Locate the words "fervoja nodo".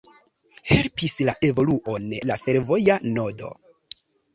2.49-3.57